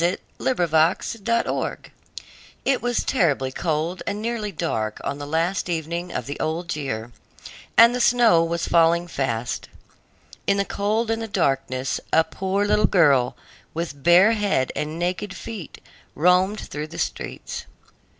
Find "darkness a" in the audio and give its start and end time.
11.27-12.23